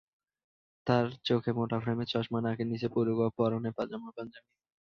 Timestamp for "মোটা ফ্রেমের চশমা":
1.53-2.39